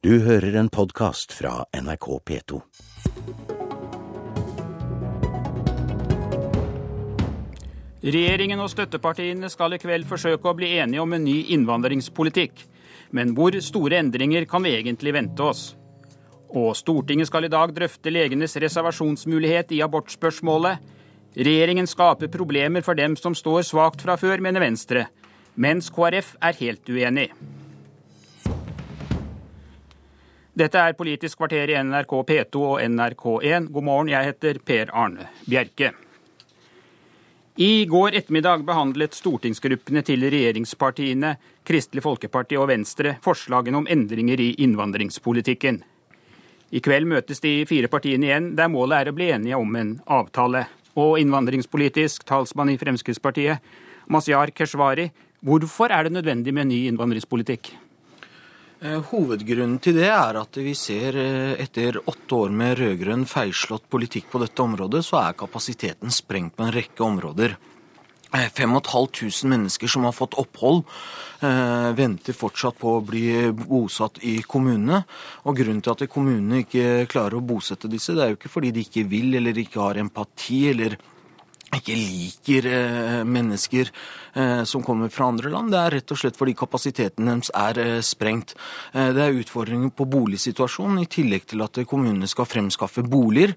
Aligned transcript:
Du 0.00 0.14
hører 0.24 0.54
en 0.56 0.70
podkast 0.72 1.34
fra 1.36 1.66
NRK 1.76 2.06
P2. 2.24 2.60
Regjeringen 8.00 8.64
og 8.64 8.70
støttepartiene 8.72 9.52
skal 9.52 9.76
i 9.76 9.80
kveld 9.82 10.08
forsøke 10.08 10.48
å 10.48 10.56
bli 10.56 10.72
enige 10.80 11.04
om 11.04 11.12
en 11.12 11.26
ny 11.28 11.36
innvandringspolitikk. 11.52 12.64
Men 13.12 13.36
hvor 13.36 13.60
store 13.60 14.00
endringer 14.00 14.48
kan 14.48 14.64
vi 14.64 14.72
egentlig 14.78 15.12
vente 15.20 15.44
oss? 15.44 15.66
Og 16.48 16.72
Stortinget 16.80 17.28
skal 17.28 17.44
i 17.44 17.52
dag 17.52 17.76
drøfte 17.76 18.16
legenes 18.16 18.56
reservasjonsmulighet 18.56 19.76
i 19.76 19.84
abortspørsmålet. 19.84 20.80
Regjeringen 21.36 21.84
skaper 21.84 22.32
problemer 22.32 22.80
for 22.80 22.96
dem 22.96 23.20
som 23.20 23.36
står 23.36 23.68
svakt 23.68 24.08
fra 24.08 24.16
før, 24.16 24.40
mener 24.40 24.64
Venstre, 24.64 25.10
mens 25.60 25.92
KrF 25.92 26.38
er 26.40 26.62
helt 26.64 26.88
uenig. 26.88 27.34
Dette 30.50 30.80
er 30.82 30.96
Politisk 30.98 31.38
kvarter 31.38 31.70
i 31.70 31.76
NRK 31.78 32.10
P2 32.26 32.60
og 32.60 32.80
NRK1. 32.82 33.68
God 33.70 33.84
morgen, 33.86 34.08
jeg 34.10 34.26
heter 34.32 34.56
Per 34.66 34.88
Arne 34.90 35.28
Bjerke. 35.46 35.92
I 37.60 37.84
går 37.86 38.16
ettermiddag 38.18 38.64
behandlet 38.66 39.14
stortingsgruppene 39.14 40.02
til 40.02 40.24
regjeringspartiene, 40.26 41.36
Kristelig 41.66 42.02
Folkeparti 42.02 42.58
og 42.58 42.66
Venstre 42.72 43.12
forslagene 43.22 43.78
om 43.78 43.86
endringer 43.86 44.42
i 44.42 44.48
innvandringspolitikken. 44.64 45.78
I 46.74 46.82
kveld 46.82 47.06
møtes 47.12 47.42
de 47.44 47.52
fire 47.70 47.90
partiene 47.92 48.26
igjen, 48.26 48.48
der 48.58 48.72
målet 48.72 49.04
er 49.04 49.12
å 49.12 49.14
bli 49.14 49.28
enige 49.30 49.60
om 49.60 49.76
en 49.78 49.92
avtale. 50.10 50.64
Og 50.98 51.20
innvandringspolitisk 51.22 52.26
talsmann 52.26 52.72
i 52.72 52.78
Fremskrittspartiet, 52.80 53.62
Mazyar 54.10 54.50
Keshvari, 54.50 55.12
hvorfor 55.46 55.94
er 55.94 56.08
det 56.08 56.16
nødvendig 56.16 56.56
med 56.56 56.66
en 56.66 56.74
ny 56.74 56.80
innvandringspolitikk? 56.90 57.70
Eh, 58.80 58.96
hovedgrunnen 59.10 59.76
til 59.84 59.98
det 59.98 60.06
er 60.08 60.38
at 60.40 60.56
vi 60.56 60.72
ser 60.78 61.16
eh, 61.20 61.58
etter 61.60 61.98
åtte 62.00 62.36
år 62.46 62.54
med 62.56 62.78
rød-grønn 62.78 63.26
feilslått 63.28 63.90
politikk 63.92 64.30
på 64.32 64.40
dette 64.40 64.64
området, 64.64 65.02
så 65.04 65.18
er 65.20 65.36
kapasiteten 65.36 66.08
sprengt 66.08 66.54
på 66.56 66.64
en 66.64 66.72
rekke 66.72 67.04
områder. 67.04 67.58
5500 68.32 69.28
eh, 69.28 69.50
mennesker 69.52 69.90
som 69.90 70.06
har 70.08 70.16
fått 70.16 70.38
opphold, 70.40 70.86
venter 71.96 72.36
fortsatt 72.36 72.76
på 72.80 72.94
å 72.94 73.04
bli 73.04 73.50
bosatt 73.52 74.20
i 74.28 74.38
kommunene. 74.48 75.02
Og 75.48 75.60
Grunnen 75.60 75.80
til 75.84 75.96
at 75.96 76.08
kommunene 76.12 76.62
ikke 76.62 77.08
klarer 77.10 77.36
å 77.36 77.44
bosette 77.44 77.88
disse, 77.90 78.14
det 78.16 78.24
er 78.24 78.32
jo 78.32 78.40
ikke 78.40 78.52
fordi 78.52 78.72
de 78.76 78.84
ikke 78.86 79.08
vil 79.08 79.36
eller 79.40 79.60
ikke 79.60 79.80
har 79.82 80.00
empati 80.00 80.62
eller 80.72 80.96
ikke 81.76 81.94
liker 81.94 82.66
eh, 82.66 83.24
mennesker 83.26 83.90
eh, 84.34 84.62
som 84.64 84.82
kommer 84.82 85.08
fra 85.08 85.30
andre 85.30 85.50
land. 85.52 85.72
Det 85.72 85.80
er 85.80 85.98
rett 85.98 86.14
og 86.14 86.20
slett 86.20 86.38
fordi 86.38 86.56
kapasiteten 86.58 87.30
deres 87.30 87.50
er 87.54 87.82
eh, 87.82 87.98
sprengt. 88.04 88.56
Det 88.92 89.22
er 89.22 89.36
utfordringer 89.38 89.92
på 89.94 90.06
boligsituasjonen, 90.10 91.04
i 91.04 91.10
tillegg 91.10 91.46
til 91.50 91.62
at 91.62 91.78
kommunene 91.88 92.28
skal 92.30 92.48
fremskaffe 92.48 93.04
boliger. 93.06 93.54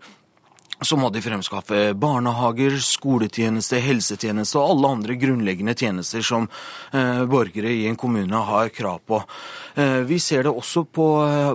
Så 0.83 0.97
må 0.99 1.07
de 1.13 1.21
fremskaffe 1.23 1.93
barnehager, 1.95 2.75
skoletjeneste, 2.83 3.79
helsetjeneste 3.79 4.57
og 4.59 4.73
alle 4.73 4.91
andre 4.97 5.15
grunnleggende 5.21 5.75
tjenester 5.79 6.25
som 6.25 6.49
borgere 7.29 7.71
i 7.71 7.85
en 7.87 7.95
kommune 7.99 8.41
har 8.49 8.73
krav 8.73 8.99
på. 9.07 9.21
vi 10.09 10.19
ser 10.19 10.43
det 10.43 10.51
også 10.51 10.83
på, 10.83 11.07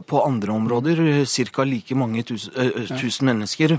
på 0.07 0.23
andre 0.25 0.55
områder. 0.55 1.03
Ca. 1.27 1.65
like 1.65 1.99
mange 1.99 2.25
tusen, 2.31 2.73
tusen 2.97 3.29
mennesker 3.29 3.77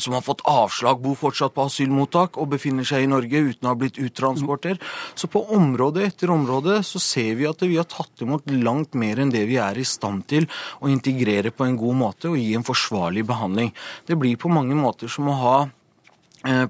som 0.00 0.14
har 0.16 0.24
fått 0.26 0.42
avslag, 0.48 1.00
bor 1.02 1.14
fortsatt 1.18 1.54
på 1.54 1.66
asylmottak 1.68 2.38
og 2.40 2.50
befinner 2.54 2.86
seg 2.86 3.04
i 3.04 3.10
Norge 3.10 3.42
uten 3.50 3.68
å 3.68 3.72
ha 3.72 3.78
blitt 3.78 4.00
uttransportert. 4.02 4.82
Så 5.14 5.30
på 5.30 5.44
område 5.54 6.04
etter 6.08 6.32
område 6.34 6.80
så 6.86 7.02
ser 7.02 7.34
vi 7.38 7.48
at 7.48 7.62
vi 7.62 7.78
har 7.78 7.88
tatt 7.90 8.24
imot 8.24 8.50
langt 8.50 8.98
mer 8.98 9.22
enn 9.22 9.32
det 9.34 9.44
vi 9.50 9.60
er 9.62 9.78
i 9.78 9.86
stand 9.86 10.26
til 10.30 10.48
å 10.80 10.90
integrere 10.90 11.54
på 11.54 11.66
en 11.68 11.78
god 11.78 12.00
måte 12.00 12.32
og 12.32 12.40
gi 12.40 12.52
en 12.58 12.66
forsvarlig 12.66 13.26
behandling. 13.28 13.72
Det 14.06 14.18
blir 14.18 14.40
på 14.40 14.52
mange 14.52 14.76
måter 14.78 15.10
som 15.10 15.30
å 15.30 15.38
ha 15.40 15.56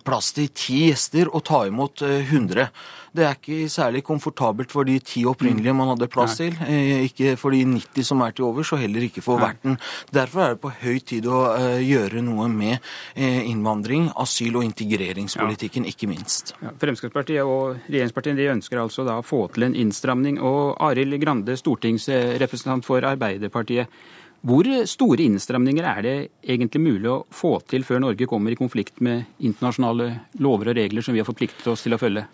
plass 0.04 0.32
til 0.36 0.50
ti 0.54 0.84
gjester 0.88 1.30
og 1.30 1.44
ta 1.48 1.64
imot 1.68 2.04
100. 2.06 2.62
Eh, 2.62 2.68
det 3.14 3.22
er 3.22 3.36
ikke 3.36 3.68
særlig 3.70 4.02
komfortabelt 4.02 4.72
for 4.74 4.86
de 4.86 4.96
ti 4.98 5.22
opprinnelige 5.30 5.74
man 5.76 5.92
hadde 5.92 6.08
plass 6.10 6.34
til. 6.40 6.56
Eh, 6.66 7.04
ikke 7.06 7.36
for 7.38 7.54
de 7.54 7.60
90 7.62 8.08
som 8.08 8.22
er 8.26 8.34
til 8.34 8.48
overs, 8.48 8.72
og 8.74 8.80
heller 8.82 9.06
ikke 9.06 9.22
for 9.22 9.38
verten. 9.38 9.78
Derfor 10.10 10.42
er 10.42 10.56
det 10.56 10.60
på 10.64 10.72
høy 10.80 10.98
tid 10.98 11.28
å 11.30 11.44
eh, 11.54 11.84
gjøre 11.86 12.24
noe 12.26 12.48
med 12.50 12.74
eh, 13.14 13.46
innvandring, 13.46 14.08
asyl- 14.18 14.58
og 14.58 14.66
integreringspolitikken, 14.66 15.86
ikke 15.86 16.10
minst. 16.10 16.56
Ja, 16.58 16.74
Fremskrittspartiet 16.82 17.46
og 17.46 17.78
regjeringspartiene 17.86 18.40
de 18.42 18.50
ønsker 18.56 18.82
altså 18.82 19.06
da 19.06 19.20
å 19.20 19.26
få 19.26 19.44
til 19.54 19.68
en 19.68 19.78
innstramning. 19.78 20.42
Og 20.42 20.74
Arild 20.82 21.14
Grande, 21.22 21.54
stortingsrepresentant 21.60 22.86
for 22.86 23.06
Arbeiderpartiet. 23.06 23.94
Hvor 24.44 24.68
store 24.90 25.24
innstramninger 25.24 25.86
er 25.88 26.00
det 26.04 26.16
egentlig 26.44 26.82
mulig 26.84 27.08
å 27.08 27.20
få 27.32 27.56
til 27.64 27.84
før 27.86 28.02
Norge 28.04 28.26
kommer 28.28 28.52
i 28.52 28.58
konflikt 28.60 29.00
med 29.00 29.24
internasjonale 29.40 30.10
lover 30.44 30.74
og 30.74 30.76
regler 30.76 31.04
som 31.04 31.16
vi 31.16 31.22
har 31.22 31.28
forpliktet 31.28 31.70
oss 31.72 31.86
til 31.86 31.96
å 31.96 32.00
følge? 32.00 32.26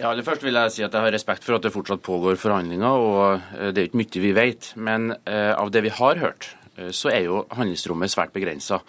Ja, 0.00 0.08
aller 0.08 0.24
først 0.24 0.44
vil 0.46 0.56
jeg 0.56 0.72
si 0.72 0.84
at 0.86 0.94
jeg 0.96 1.04
har 1.04 1.12
respekt 1.12 1.44
for 1.44 1.58
at 1.58 1.66
det 1.66 1.74
fortsatt 1.74 2.00
pågår 2.00 2.38
forhandlinger, 2.40 3.02
og 3.04 3.42
eh, 3.58 3.68
det 3.76 3.82
er 3.82 3.90
ikke 3.90 4.00
mye 4.00 4.22
vi 4.24 4.32
vet. 4.32 4.70
Men 4.80 5.10
eh, 5.28 5.52
av 5.52 5.68
det 5.74 5.82
vi 5.84 5.92
har 5.92 6.22
hørt, 6.22 6.48
eh, 6.78 6.88
så 6.96 7.12
er 7.12 7.26
jo 7.26 7.42
handlingsrommet 7.52 8.12
svært 8.12 8.32
begrensa. 8.32 8.80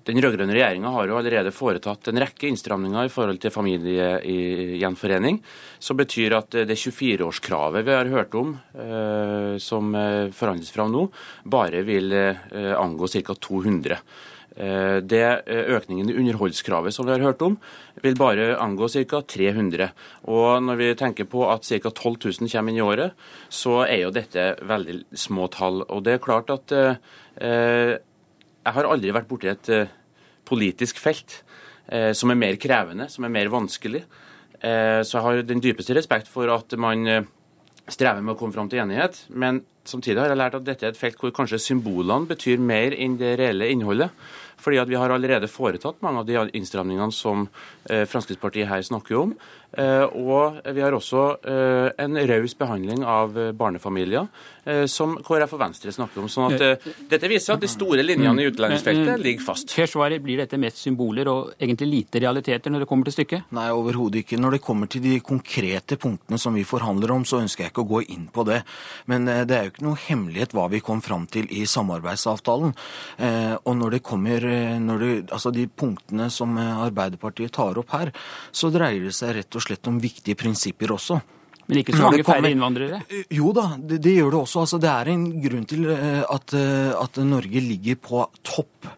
Eh, 0.00 0.06
den 0.08 0.22
rød-grønne 0.22 0.54
regjeringa 0.56 0.92
har 0.94 1.08
jo 1.08 1.18
allerede 1.18 1.52
foretatt 1.54 2.08
en 2.08 2.22
rekke 2.22 2.48
innstramninger 2.48 3.06
i 3.06 3.12
forhold 3.12 3.40
til 3.42 3.54
familiegjenforening, 3.54 5.40
som 5.78 6.00
betyr 6.00 6.38
at 6.38 6.56
det 6.68 6.78
24-årskravet 6.78 7.86
vi 7.86 7.96
har 7.96 8.12
hørt 8.12 8.34
om, 8.34 8.56
eh, 8.74 9.54
som 9.60 9.94
eh, 9.94 10.32
forhandles 10.32 10.72
fram 10.74 10.92
nå, 10.94 11.06
bare 11.44 11.84
vil 11.86 12.10
angå 12.10 13.08
ca. 13.10 13.34
200. 13.34 14.00
Eh, 14.56 14.98
det 15.06 15.24
eh, 15.46 15.68
Økningen 15.76 16.10
i 16.10 16.16
underholdskravet 16.18 16.94
som 16.94 17.06
vi 17.06 17.14
har 17.14 17.22
hørt 17.22 17.42
om, 17.46 17.56
vil 18.02 18.18
bare 18.18 18.56
angå 18.60 18.88
ca. 18.90 19.22
300. 19.22 19.90
Og 20.28 20.62
Når 20.66 20.80
vi 20.80 20.90
tenker 20.98 21.28
på 21.30 21.46
at 21.48 21.64
ca. 21.64 21.90
12 21.90 22.42
000 22.42 22.50
kommer 22.50 22.72
inn 22.72 22.80
i 22.80 22.84
året, 22.84 23.16
så 23.48 23.84
er 23.86 24.04
jo 24.04 24.14
dette 24.14 24.52
veldig 24.66 25.02
små 25.14 25.48
tall. 25.54 25.84
Og 25.88 26.04
det 26.04 26.16
er 26.16 26.24
klart 26.24 26.50
at 26.52 26.74
eh, 26.76 27.96
jeg 28.70 28.78
har 28.78 28.90
aldri 28.90 29.14
vært 29.14 29.28
borti 29.30 29.50
et 29.50 29.70
eh, 29.74 29.90
politisk 30.46 31.00
felt 31.02 31.40
eh, 31.90 32.12
som 32.16 32.30
er 32.30 32.38
mer 32.38 32.58
krevende, 32.60 33.08
som 33.10 33.26
er 33.26 33.34
mer 33.34 33.50
vanskelig. 33.52 34.04
Eh, 34.60 35.00
så 35.02 35.16
jeg 35.18 35.26
har 35.26 35.42
den 35.48 35.62
dypeste 35.62 35.96
respekt 35.96 36.30
for 36.30 36.50
at 36.54 36.76
man 36.78 37.26
strever 37.90 38.22
med 38.22 38.36
å 38.36 38.38
komme 38.38 38.54
fram 38.54 38.70
til 38.70 38.84
enighet. 38.84 39.24
Men 39.34 39.64
samtidig 39.88 40.22
har 40.22 40.30
jeg 40.30 40.38
lært 40.38 40.58
at 40.60 40.68
dette 40.68 40.86
er 40.86 40.94
et 40.94 41.00
felt 41.00 41.18
hvor 41.18 41.34
kanskje 41.34 41.58
symbolene 41.62 42.30
betyr 42.30 42.62
mer 42.62 42.94
enn 42.94 43.18
det 43.18 43.34
reelle 43.40 43.72
innholdet 43.72 44.14
fordi 44.60 44.80
at 44.82 44.90
vi 44.90 44.98
har 44.98 45.12
allerede 45.12 45.48
foretatt 45.50 46.02
mange 46.04 46.22
av 46.22 46.28
de 46.28 46.38
innstramningene 46.58 47.12
som 47.14 47.46
eh, 47.88 48.04
Fremskrittspartiet 48.08 48.68
her 48.68 48.84
snakker 48.86 49.18
om. 49.20 49.34
Eh, 49.70 50.02
og 50.18 50.60
vi 50.74 50.82
har 50.82 50.94
også 50.96 51.24
eh, 51.46 51.90
en 52.02 52.18
raus 52.30 52.56
behandling 52.58 53.04
av 53.06 53.36
barnefamilier, 53.56 54.26
som 54.92 55.14
KrF 55.24 55.54
og 55.56 55.58
Venstre 55.62 55.90
snakker 55.90 56.20
om. 56.20 56.26
sånn 56.30 56.52
at 56.52 56.82
Dette 57.08 57.28
viser 57.32 57.56
at 57.56 57.62
de 57.64 57.68
store 57.70 58.04
linjene 58.04 58.44
i 58.44 58.50
utlendingsfeltet 58.50 59.22
ligger 59.24 59.42
fast. 59.42 59.72
Keshvari, 59.72 60.18
blir 60.22 60.42
dette 60.42 60.58
mest 60.60 60.82
symboler 60.84 61.26
og 61.32 61.54
egentlig 61.56 61.88
lite 61.88 62.20
realiteter 62.22 62.70
når 62.70 62.84
det 62.84 62.88
kommer 62.90 63.08
til 63.08 63.16
stykket? 63.16 63.48
Nei, 63.56 63.64
overhodet 63.72 64.20
ikke. 64.20 64.38
Når 64.38 64.58
det 64.58 64.60
kommer 64.62 64.90
til 64.92 65.02
de 65.02 65.16
konkrete 65.24 65.96
punktene 65.98 66.38
som 66.38 66.54
vi 66.54 66.66
forhandler 66.68 67.14
om, 67.16 67.24
så 67.26 67.40
ønsker 67.40 67.64
jeg 67.64 67.72
ikke 67.72 67.86
å 67.86 67.90
gå 67.94 68.02
inn 68.14 68.28
på 68.30 68.44
det. 68.46 68.60
Men 69.10 69.26
det 69.26 69.56
er 69.56 69.66
jo 69.66 69.72
ikke 69.72 69.88
noe 69.88 70.02
hemmelighet 70.04 70.54
hva 70.54 70.68
vi 70.70 70.82
kom 70.84 71.00
fram 71.02 71.24
til 71.32 71.48
i 71.50 71.64
samarbeidsavtalen. 71.66 72.76
Og 73.64 73.74
når 73.80 73.96
det 73.96 74.04
kommer 74.06 74.49
når 74.80 75.02
det, 75.04 75.10
altså 75.32 75.52
de 75.54 75.66
punktene 75.68 76.30
som 76.32 76.56
Arbeiderpartiet 76.60 77.52
tar 77.54 77.78
opp 77.80 77.92
her, 77.96 78.12
så 78.52 78.72
dreier 78.74 79.08
det 79.08 79.16
seg 79.16 79.36
rett 79.38 79.58
og 79.58 79.64
slett 79.64 79.90
om 79.90 80.00
viktige 80.02 80.38
prinsipper 80.38 80.96
også. 80.96 81.20
Men 81.70 81.84
ikke 81.84 81.94
så 81.94 82.08
mange 82.08 82.26
færre 82.26 82.50
innvandrere? 82.50 83.02
Jo 83.30 83.52
da, 83.54 83.68
det, 83.78 84.00
det, 84.02 84.16
gjør 84.18 84.34
det 84.34 84.40
også. 84.40 84.64
Altså, 84.64 84.80
det 84.82 84.90
er 84.90 85.12
en 85.12 85.26
grunn 85.44 85.68
til 85.70 85.86
eh, 85.94 86.24
at, 86.26 86.56
eh, 86.58 86.90
at 86.98 87.20
Norge 87.22 87.62
ligger 87.62 88.00
på 88.02 88.24
topp 88.42 88.90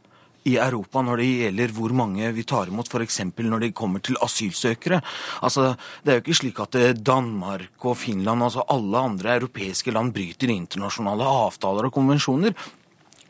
i 0.48 0.56
Europa 0.58 1.04
når 1.04 1.20
det 1.20 1.26
gjelder 1.28 1.74
hvor 1.76 1.92
mange 1.94 2.30
vi 2.34 2.42
tar 2.48 2.72
imot, 2.72 2.88
f.eks. 2.90 3.20
når 3.36 3.66
det 3.66 3.74
kommer 3.78 4.02
til 4.02 4.16
asylsøkere. 4.24 5.02
Altså, 5.44 5.74
Det 6.02 6.10
er 6.10 6.18
jo 6.18 6.24
ikke 6.24 6.38
slik 6.40 6.62
at 6.64 6.80
eh, 6.80 6.94
Danmark 6.96 7.84
og 7.84 7.98
Finland, 8.00 8.48
altså 8.48 8.64
alle 8.72 9.04
andre 9.10 9.36
europeiske 9.36 9.92
land, 9.92 10.14
bryter 10.16 10.56
internasjonale 10.56 11.28
avtaler 11.44 11.90
og 11.90 11.94
konvensjoner. 12.00 12.56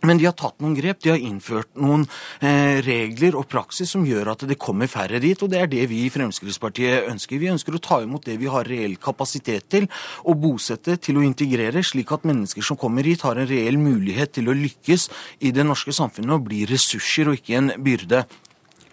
Men 0.03 0.19
de 0.19 0.27
har 0.27 0.35
tatt 0.35 0.59
noen 0.63 0.75
grep. 0.75 0.99
De 1.05 1.13
har 1.13 1.23
innført 1.23 1.71
noen 1.79 2.05
eh, 2.43 2.81
regler 2.83 3.37
og 3.39 3.47
praksis 3.53 3.93
som 3.95 4.07
gjør 4.07 4.33
at 4.35 4.45
det 4.51 4.59
kommer 4.61 4.91
færre 4.91 5.21
dit. 5.23 5.39
Og 5.39 5.51
det 5.53 5.61
er 5.63 5.71
det 5.71 5.87
vi 5.93 6.03
i 6.07 6.13
Fremskrittspartiet 6.13 7.09
ønsker. 7.13 7.39
Vi 7.39 7.53
ønsker 7.53 7.79
å 7.79 7.83
ta 7.83 8.01
imot 8.03 8.27
det 8.27 8.39
vi 8.43 8.51
har 8.51 8.67
reell 8.67 8.99
kapasitet 9.03 9.69
til, 9.71 9.87
og 10.27 10.41
bosette 10.43 10.99
til 11.03 11.21
å 11.21 11.27
integrere, 11.27 11.85
slik 11.87 12.11
at 12.15 12.27
mennesker 12.29 12.67
som 12.67 12.79
kommer 12.81 13.07
hit, 13.07 13.23
har 13.27 13.39
en 13.39 13.49
reell 13.49 13.79
mulighet 13.79 14.35
til 14.39 14.51
å 14.51 14.59
lykkes 14.59 15.09
i 15.47 15.55
det 15.55 15.67
norske 15.67 15.95
samfunnet 15.95 16.35
og 16.35 16.49
bli 16.49 16.65
ressurser 16.71 17.31
og 17.31 17.39
ikke 17.39 17.61
en 17.61 17.77
byrde. 17.83 18.25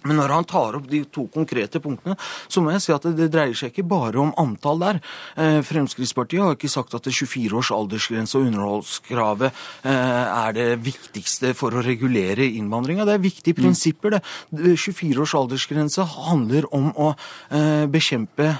Men 0.07 0.19
når 0.19 0.31
han 0.31 0.48
tar 0.48 0.78
opp 0.78 0.88
de 0.88 1.01
to 1.12 1.25
konkrete 1.34 1.81
punktene, 1.84 2.16
så 2.48 2.63
må 2.63 2.72
jeg 2.72 2.84
si 2.86 2.94
at 2.96 3.07
det, 3.18 3.28
dreier 3.34 3.57
seg 3.57 3.74
ikke 3.74 3.88
bare 3.90 4.22
om 4.22 4.31
antall 4.40 4.80
der. 4.80 5.00
Eh, 5.36 5.60
Fremskrittspartiet 5.66 6.44
har 6.44 6.56
ikke 6.56 6.72
sagt 6.72 6.96
at 6.96 7.10
24 7.10 7.60
års 7.60 7.72
aldersgrense 7.75 8.40
og 8.40 8.48
underholdskravet 8.48 9.50
eh, 9.50 9.92
er 9.92 10.56
det 10.56 10.68
viktigste 10.86 11.51
for 11.57 11.75
å 11.75 11.84
regulere 11.84 12.48
innvandringa. 12.48 13.07
Det 13.10 13.18
er 13.18 13.25
viktige 13.28 13.57
mm. 13.57 13.62
prinsipper, 13.63 14.18
det. 14.18 14.24
24 14.80 15.25
års 15.25 15.36
aldersgrense 15.42 16.07
handler 16.16 16.69
om 16.75 16.92
å 16.95 17.12
eh, 17.12 17.86
bekjempe 17.92 18.54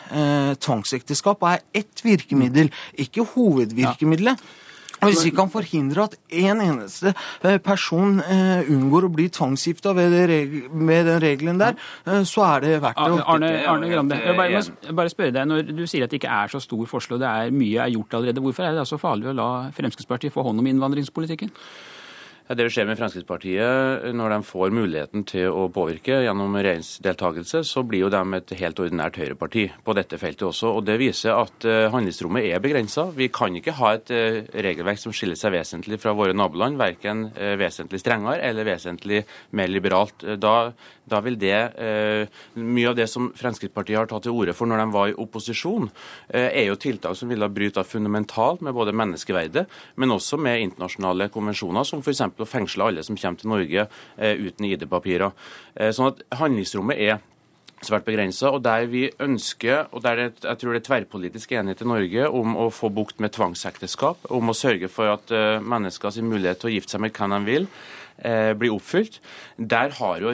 tvangsekteskap 0.60 1.44
og 1.44 1.54
er 1.54 1.84
ett 1.84 2.04
virkemiddel, 2.04 2.72
ikke 3.00 3.24
hovedvirkemiddelet. 3.36 4.42
Hvis 5.04 5.24
vi 5.26 5.32
kan 5.36 5.50
forhindre 5.52 6.06
at 6.10 6.16
en 6.42 6.62
eneste 6.64 7.14
eh, 7.44 7.58
person 7.64 8.20
eh, 8.24 8.68
unngår 8.70 9.08
å 9.08 9.12
bli 9.14 9.28
tvangsgifta 9.34 9.94
med 9.96 10.16
den 11.08 11.22
regelen 11.24 11.62
der, 11.62 11.78
eh, 12.06 12.24
så 12.28 12.46
er 12.50 12.66
det 12.66 12.74
verdt 12.84 13.00
det. 13.00 13.22
Arne, 13.24 13.52
Arne 13.70 13.92
Grande, 13.92 14.20
jeg 14.24 14.38
bare, 14.38 14.64
jeg 14.64 14.96
bare 14.96 15.14
spørre 15.14 15.36
deg, 15.36 15.48
Når 15.50 15.72
du 15.72 15.86
sier 15.88 16.06
at 16.06 16.12
det 16.12 16.20
ikke 16.22 16.34
er 16.42 16.52
så 16.52 16.62
stor 16.64 16.84
forskjell 16.90 17.20
og 17.20 17.24
det 17.24 17.30
er 17.30 17.56
mye 17.56 17.86
er 17.86 17.94
gjort 17.96 18.20
allerede, 18.20 18.44
hvorfor 18.44 18.66
er 18.66 18.76
det 18.76 18.84
da 18.84 18.90
så 18.90 19.00
farlig 19.02 19.32
å 19.32 19.38
la 19.38 19.50
Fremskrittspartiet 19.76 20.36
få 20.36 20.44
hånd 20.48 20.62
om 20.62 20.70
innvandringspolitikken? 20.70 21.54
Det 22.50 22.66
vil 22.66 22.72
skje 22.74 22.84
med 22.90 22.98
Fremskrittspartiet, 22.98 24.08
når 24.18 24.32
de 24.34 24.38
får 24.42 24.72
muligheten 24.74 25.22
til 25.30 25.54
å 25.54 25.68
påvirke 25.70 26.16
gjennom 26.24 26.56
regjeringsdeltakelse, 26.58 27.62
så 27.62 27.84
blir 27.86 28.08
jo 28.08 28.10
de 28.10 28.24
et 28.40 28.54
helt 28.58 28.82
ordinært 28.82 29.20
høyreparti 29.22 29.68
på 29.86 29.94
dette 29.94 30.18
feltet 30.18 30.48
også. 30.48 30.72
og 30.80 30.88
Det 30.88 30.96
viser 30.98 31.38
at 31.38 31.68
eh, 31.70 31.86
handlingsrommet 31.94 32.48
er 32.50 32.64
begrensa. 32.64 33.06
Vi 33.14 33.28
kan 33.30 33.54
ikke 33.54 33.76
ha 33.78 33.92
et 33.94 34.10
eh, 34.10 34.40
regelverk 34.66 34.98
som 34.98 35.14
skiller 35.14 35.38
seg 35.38 35.54
vesentlig 35.60 36.02
fra 36.02 36.16
våre 36.18 36.34
naboland, 36.34 36.82
verken 36.82 37.28
eh, 37.36 37.54
vesentlig 37.62 38.02
strengere 38.02 38.42
eller 38.50 38.66
vesentlig 38.66 39.22
mer 39.54 39.70
liberalt. 39.70 40.26
Da, 40.42 40.72
da 41.10 41.22
vil 41.26 41.38
det 41.40 41.58
Mye 42.60 42.90
av 42.90 42.96
det 42.98 43.06
som 43.10 43.30
Fremskrittspartiet 43.36 43.98
har 43.98 44.08
tatt 44.10 44.24
til 44.26 44.36
orde 44.36 44.54
for 44.56 44.70
når 44.70 44.82
de 44.82 44.86
var 44.94 45.10
i 45.10 45.16
opposisjon, 45.20 45.90
er 46.30 46.68
jo 46.68 46.78
tiltak 46.80 47.18
som 47.18 47.30
ville 47.32 47.48
bryte 47.52 47.84
fundamentalt 47.88 48.64
med 48.66 48.76
både 48.76 48.94
menneskeverdet, 48.96 49.66
men 50.00 50.14
også 50.16 50.40
med 50.42 50.64
internasjonale 50.64 51.30
konvensjoner, 51.34 51.88
som 51.88 52.04
f.eks 52.04 52.22
å 52.40 52.48
fengsle 52.48 52.90
alle 52.90 53.04
som 53.06 53.18
kommer 53.20 53.40
til 53.40 53.52
Norge 53.52 53.88
eh, 54.18 54.38
uten 54.40 54.70
ID-papirer. 54.70 55.36
Eh, 55.76 55.92
sånn 55.96 56.12
at 56.12 56.24
handlingsrommet 56.40 57.00
er 57.00 57.20
svært 57.86 58.08
begrensa. 58.08 58.52
Og 58.52 58.64
der 58.66 58.88
vi 58.92 59.06
ønsker, 59.24 59.88
og 59.96 60.04
der 60.04 60.20
det, 60.20 60.28
jeg 60.44 60.62
tror 60.62 60.76
det 60.76 60.82
er 60.82 60.88
tverrpolitisk 60.90 61.54
enighet 61.56 61.84
i 61.86 61.90
Norge 61.90 62.28
om 62.42 62.58
å 62.60 62.68
få 62.74 62.92
bukt 62.94 63.22
med 63.24 63.34
tvangsekteskap, 63.36 64.28
om 64.36 64.52
å 64.52 64.58
sørge 64.58 64.92
for 64.92 65.16
at 65.16 65.32
uh, 65.32 65.64
mennesker 65.64 66.12
sin 66.16 66.28
mulighet 66.30 66.60
til 66.60 66.72
å 66.72 66.76
gifte 66.76 66.98
seg 66.98 67.06
med 67.06 67.16
hvem 67.16 67.38
de 67.38 67.40
vil, 67.48 67.70
eh, 67.70 68.09
blir 68.20 68.74
oppfylt. 68.76 69.20
Der 69.60 69.94
har 69.98 70.22
jo 70.24 70.32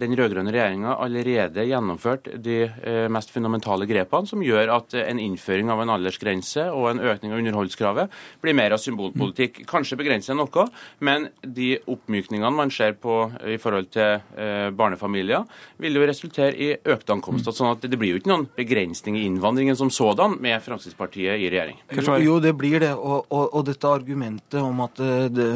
den 0.00 0.16
rød-grønne 0.16 0.52
regjeringa 0.52 0.96
allerede 1.00 1.64
gjennomført 1.68 2.28
de 2.44 2.58
eh, 2.64 3.08
mest 3.12 3.32
fundamentale 3.34 3.86
grepene, 3.88 4.28
som 4.28 4.42
gjør 4.44 4.72
at 4.78 4.96
en 5.00 5.20
innføring 5.20 5.70
av 5.72 5.82
en 5.82 5.92
aldersgrense 5.96 6.68
og 6.72 6.88
en 6.90 7.02
økning 7.12 7.34
av 7.34 7.42
underholdskravet 7.42 8.16
blir 8.42 8.56
mer 8.56 8.74
av 8.76 8.82
symbolpolitikk. 8.82 9.62
Kanskje 9.68 9.98
begrenser 10.00 10.38
noe, 10.38 10.66
men 11.04 11.28
de 11.42 11.74
oppmykningene 11.90 12.52
man 12.56 12.72
ser 12.72 12.96
på 13.00 13.18
i 13.48 13.58
forhold 13.62 13.90
til 13.94 14.22
eh, 14.36 14.70
barnefamilier, 14.76 15.46
vil 15.82 15.98
jo 15.98 16.06
resultere 16.08 16.52
i 16.56 16.72
økte 16.76 17.16
ankomster. 17.16 17.52
sånn 17.52 17.74
at 17.74 17.84
det 17.84 17.98
blir 18.00 18.14
jo 18.14 18.22
ikke 18.22 18.32
noen 18.32 18.48
begrensning 18.56 19.18
i 19.18 19.26
innvandringen 19.28 19.78
som 19.78 19.90
sådan 19.92 20.38
med 20.40 20.62
Fremskrittspartiet 20.64 21.40
i 21.40 21.50
regjering. 21.52 21.80
Jo, 22.22 22.38
det 22.40 22.54
blir 22.58 22.80
det. 22.80 22.92
Og, 22.94 23.26
og, 23.28 23.48
og, 23.52 23.62
dette 23.66 23.88
argumentet 23.88 24.60
om 24.62 24.82
at 24.84 25.00
eh, 25.02 25.28
det, 25.32 25.50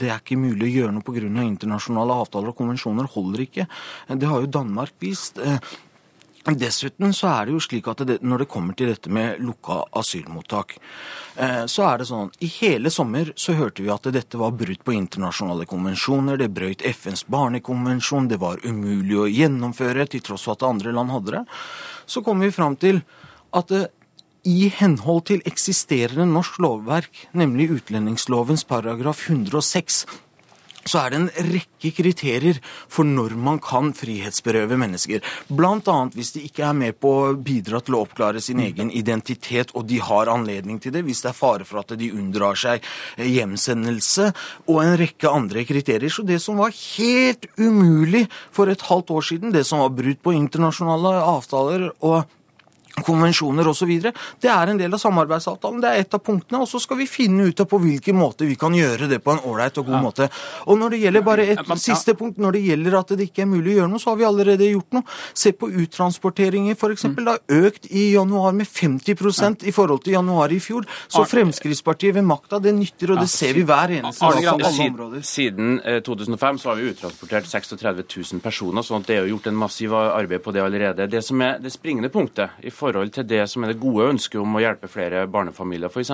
det 0.00 0.10
er 0.10 0.20
ikke 0.20 0.40
mulig 0.40 0.68
å 0.68 0.74
gjøre 0.74 0.96
noe 0.96 1.06
pga. 1.10 1.44
internasjonale 1.44 2.16
avtaler 2.22 2.52
og 2.52 2.56
konvensjoner, 2.56 3.08
holder 3.10 3.46
ikke. 3.46 3.66
Det 4.08 4.26
har 4.26 4.40
jo 4.40 4.46
Danmark 4.46 4.92
vist. 5.00 5.38
Eh, 5.38 5.58
dessuten 6.56 7.12
så 7.12 7.28
er 7.28 7.46
det 7.46 7.52
jo 7.52 7.60
slik 7.60 7.88
at 7.90 8.00
det, 8.06 8.22
når 8.22 8.44
det 8.44 8.48
kommer 8.48 8.74
til 8.74 8.88
dette 8.88 9.10
med 9.12 9.40
lukka 9.44 9.84
asylmottak, 9.92 10.78
eh, 11.36 11.66
så 11.66 11.84
er 11.84 11.98
det 11.98 12.08
sånn 12.08 12.30
I 12.40 12.48
hele 12.60 12.90
sommer 12.90 13.32
så 13.36 13.52
hørte 13.58 13.82
vi 13.82 13.90
at 13.92 14.08
dette 14.12 14.38
var 14.40 14.56
brudd 14.56 14.82
på 14.84 14.96
internasjonale 14.96 15.66
konvensjoner, 15.66 16.38
det 16.38 16.50
brøyt 16.54 16.82
FNs 16.82 17.26
barnekonvensjon, 17.28 18.28
det 18.28 18.40
var 18.40 18.58
umulig 18.64 19.18
å 19.18 19.28
gjennomføre 19.28 20.08
til 20.08 20.20
tross 20.20 20.44
for 20.48 20.56
at 20.56 20.66
andre 20.66 20.92
land 20.92 21.10
hadde 21.10 21.36
det. 21.38 21.44
Så 22.06 22.24
kommer 22.24 22.48
vi 22.48 22.56
fram 22.56 22.76
til 22.76 23.02
at 23.52 23.68
det, 23.68 23.90
i 24.48 24.70
henhold 24.72 25.26
til 25.28 25.42
eksisterende 25.44 26.24
norsk 26.24 26.56
lovverk, 26.64 27.26
nemlig 27.36 27.68
utlendingslovens 27.74 28.64
paragraf 28.64 29.26
106, 29.28 30.06
så 30.90 31.04
er 31.04 31.12
det 31.12 31.20
en 31.20 31.52
rekke 31.54 31.92
kriterier 31.94 32.58
for 32.90 33.06
når 33.06 33.36
man 33.38 33.60
kan 33.62 33.92
frihetsberøve 33.96 34.78
mennesker. 34.80 35.22
Bl.a. 35.48 35.98
hvis 36.14 36.34
de 36.34 36.44
ikke 36.48 36.66
er 36.66 36.76
med 36.76 36.98
på 37.02 37.12
å 37.20 37.34
bidra 37.38 37.80
til 37.84 37.96
å 37.96 38.02
oppklare 38.04 38.42
sin 38.42 38.62
egen 38.62 38.90
identitet, 38.90 39.74
og 39.78 39.86
de 39.90 40.00
har 40.02 40.30
anledning 40.32 40.80
til 40.82 40.94
det, 40.94 41.04
hvis 41.06 41.22
det 41.24 41.32
er 41.32 41.38
fare 41.38 41.68
for 41.68 41.82
at 41.82 41.94
de 42.00 42.10
unndrar 42.14 42.58
seg 42.58 42.84
hjemsendelse, 43.20 44.30
og 44.66 44.82
en 44.82 44.98
rekke 45.00 45.30
andre 45.30 45.64
kriterier. 45.68 46.10
Så 46.12 46.26
det 46.26 46.40
som 46.42 46.60
var 46.60 46.74
helt 46.74 47.46
umulig 47.60 48.26
for 48.54 48.70
et 48.70 48.88
halvt 48.90 49.14
år 49.14 49.30
siden, 49.32 49.54
det 49.54 49.66
som 49.68 49.84
var 49.84 49.94
brudd 49.94 50.20
på 50.24 50.34
internasjonale 50.36 51.16
avtaler 51.22 51.90
og 52.00 52.22
konvensjoner 53.06 53.68
osv. 53.70 53.92
Det 54.40 54.50
er 54.50 54.72
en 54.72 54.80
del 54.80 54.94
av 54.94 55.02
samarbeidsavtalen. 55.02 55.80
Det 55.82 55.90
er 55.90 56.04
et 56.04 56.16
av 56.16 56.22
punktene. 56.24 56.62
Og 56.64 56.68
så 56.70 56.80
skal 56.82 57.00
vi 57.00 57.08
finne 57.10 57.48
ut 57.50 57.62
av 57.62 57.68
på 57.70 57.80
hvilken 57.82 58.18
måte 58.18 58.48
vi 58.48 58.56
kan 58.60 58.74
gjøre 58.76 59.08
det 59.10 59.20
på 59.24 59.34
en 59.34 59.42
ålreit 59.48 59.78
og 59.80 59.88
god 59.88 59.98
ja. 59.98 60.02
måte. 60.04 60.28
Og 60.66 60.78
når 60.80 60.94
det 60.94 61.02
gjelder 61.04 61.26
bare 61.26 61.46
et 61.54 61.62
ja. 61.62 61.78
siste 61.80 62.14
punkt, 62.18 62.40
når 62.42 62.58
det 62.58 62.64
gjelder 62.66 62.98
at 63.00 63.14
det 63.16 63.28
ikke 63.30 63.44
er 63.44 63.50
mulig 63.50 63.74
å 63.74 63.78
gjøre 63.80 63.92
noe, 63.94 64.02
så 64.02 64.12
har 64.12 64.20
vi 64.20 64.28
allerede 64.28 64.70
gjort 64.70 64.98
noe. 64.98 65.18
Se 65.34 65.52
på 65.56 65.70
uttransporteringer, 65.84 66.78
f.eks. 66.78 67.06
Mm. 67.10 67.16
Det 67.20 67.34
har 67.34 67.66
økt 67.66 67.90
i 67.90 68.06
januar 68.14 68.56
med 68.56 68.68
50 68.68 69.14
ja. 69.14 69.52
i 69.68 69.74
forhold 69.74 70.04
til 70.04 70.16
januar 70.18 70.52
i 70.52 70.60
fjor. 70.62 70.88
Så 71.08 71.24
Fremskrittspartiet 71.30 72.16
ved 72.16 72.26
makta, 72.26 72.60
det 72.62 72.74
nytter, 72.76 73.14
og 73.14 73.22
det 73.22 73.30
ser 73.30 73.54
vi 73.56 73.64
hver 73.68 73.96
eneste 74.00 74.26
dag 74.26 74.42
på 74.44 74.56
alle 74.56 74.88
områder. 74.88 75.24
Siden 75.26 75.80
2005 76.06 76.54
eh, 76.54 76.60
så 76.62 76.72
har 76.72 76.80
vi 76.80 76.90
uttransportert 76.90 77.48
36 77.50 78.04
000 78.32 78.44
personer, 78.44 78.86
sånn 78.86 79.04
at 79.04 79.10
det 79.10 79.18
er 79.18 79.30
gjort 79.30 79.48
en 79.50 79.58
massiv 79.60 79.94
arbeid 79.94 80.42
på 80.44 80.54
det 80.54 80.64
allerede. 80.64 81.08
Det 81.10 81.22
som 81.24 81.40
er 81.44 81.60
det 81.62 81.72
springende 81.74 82.10
punktet 82.12 82.60
i 82.66 82.72
forhold 82.80 83.12
til 83.14 83.28
det 83.28 83.44
som 83.50 83.64
er 83.64 83.72
det 83.72 83.82
gode 83.82 84.08
ønsket 84.14 84.40
om 84.40 84.56
å 84.56 84.62
hjelpe 84.62 84.90
flere 84.90 85.26
barnefamilier 85.30 85.92
f.eks., 85.92 86.12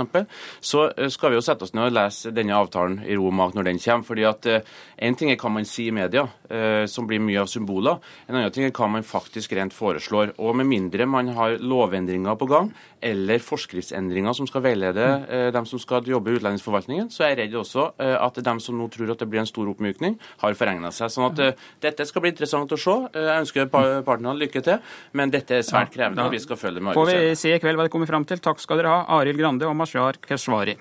så 0.60 0.88
eh, 0.90 1.10
skal 1.12 1.32
vi 1.32 1.38
jo 1.38 1.44
sette 1.44 1.66
oss 1.66 1.74
ned 1.76 1.90
og 1.90 1.96
lese 1.96 2.32
denne 2.34 2.56
avtalen 2.58 3.00
i 3.06 3.16
ro 3.16 3.30
og 3.30 3.56
når 3.56 3.70
den 3.70 3.80
kommer. 3.82 4.06
fordi 4.06 4.26
at 4.28 4.46
eh, 4.50 5.14
ting 5.16 5.30
er 5.30 5.40
hva 5.40 5.52
man 5.52 5.68
sier 5.68 5.92
i 5.92 5.96
media, 5.96 6.26
eh, 6.50 6.84
som 6.90 7.06
blir 7.06 7.22
mye 7.22 7.42
av 7.42 7.50
symboler. 7.50 7.98
En 8.26 8.38
annen 8.38 8.52
ting 8.54 8.66
er 8.66 8.74
hva 8.74 8.88
man 8.90 9.06
faktisk 9.06 9.52
rent 9.56 9.74
foreslår. 9.74 10.36
Og 10.38 10.56
med 10.56 10.68
mindre 10.70 11.06
man 11.06 11.32
har 11.36 11.58
lovendringer 11.60 12.38
på 12.38 12.50
gang, 12.50 12.72
eller 13.06 13.42
forskriftsendringer 13.42 14.36
som 14.36 14.48
skal 14.50 14.64
veilede 14.64 15.06
dem 15.54 15.66
som 15.68 15.80
skal 15.82 16.06
jobbe 16.06 16.32
i 16.32 16.38
utlendingsforvaltningen, 16.38 17.10
så 17.12 17.26
er 17.26 17.34
jeg 17.34 17.38
redd 17.44 17.58
også 17.60 17.86
at 17.98 18.40
dem 18.46 18.60
som 18.62 18.78
nå 18.78 18.88
tror 18.92 19.12
at 19.14 19.22
det 19.22 19.28
blir 19.30 19.42
en 19.42 19.48
stor 19.48 19.68
oppmykning, 19.70 20.18
har 20.42 20.58
forregna 20.58 20.90
seg. 20.94 21.12
Sånn 21.12 21.28
at 21.28 21.62
dette 21.82 22.06
skal 22.08 22.24
bli 22.24 22.32
interessant 22.34 22.72
å 22.74 22.80
se. 22.80 22.96
Jeg 23.14 23.44
ønsker 23.44 23.70
partene 23.70 24.34
lykke 24.40 24.64
til, 24.66 24.82
men 25.16 25.32
dette 25.34 25.60
er 25.60 25.66
svært 25.66 25.94
krevende. 25.94 26.26
og 26.26 26.34
vi 26.34 26.42
skal 26.42 26.60
følge 26.60 26.82
med 26.82 26.96
Får 26.96 27.12
vi 27.12 27.34
se 27.38 27.54
i 27.54 27.62
kveld 27.62 27.78
hva 27.78 27.86
det 27.86 27.94
kommer 27.94 28.10
fram 28.10 28.26
til. 28.28 28.42
Takk 28.42 28.62
skal 28.62 28.82
dere 28.82 28.92
ha, 28.92 29.06
Arild 29.20 29.40
Grande 29.40 29.68
og 29.68 29.76
Mashar 29.78 30.20
Keshvari. 30.26 30.76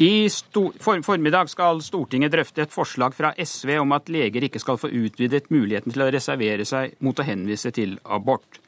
I 0.00 0.30
for 0.80 1.02
formiddag 1.04 1.50
skal 1.52 1.82
Stortinget 1.84 2.32
drøfte 2.32 2.62
et 2.64 2.72
forslag 2.72 3.12
fra 3.12 3.34
SV 3.36 3.74
om 3.82 3.90
at 3.92 4.08
leger 4.08 4.46
ikke 4.46 4.62
skal 4.62 4.78
få 4.80 4.88
utvidet 4.88 5.50
muligheten 5.52 5.92
til 5.92 6.06
å 6.06 6.08
reservere 6.08 6.64
seg 6.64 6.94
mot 7.04 7.20
å 7.20 7.26
henvise 7.28 7.68
til 7.76 7.98
abort. 8.08 8.62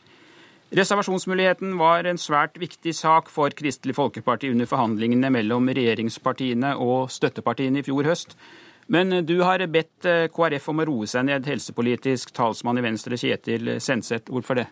Reservasjonsmuligheten 0.77 1.79
var 1.81 2.05
en 2.05 2.21
svært 2.21 2.61
viktig 2.61 2.93
sak 2.97 3.33
for 3.33 3.53
Kristelig 3.57 3.97
Folkeparti 3.97 4.51
under 4.53 4.69
forhandlingene 4.69 5.33
mellom 5.33 5.73
regjeringspartiene 5.73 6.75
og 6.77 7.09
støttepartiene 7.13 7.81
i 7.81 7.87
fjor 7.89 8.13
høst. 8.13 8.37
Men 8.93 9.23
du 9.25 9.39
har 9.41 9.65
bedt 9.73 10.05
eh, 10.09 10.29
KrF 10.33 10.69
om 10.69 10.85
å 10.85 10.89
roe 10.89 11.09
seg 11.09 11.31
ned, 11.31 11.49
helsepolitisk 11.49 12.33
talsmann 12.37 12.81
i 12.81 12.85
Venstre 12.85 13.17
Kjetil 13.17 13.79
Senseth. 13.81 14.29
Hvorfor 14.29 14.61
det? 14.61 14.69